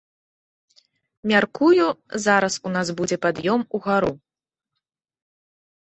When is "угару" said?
3.79-4.13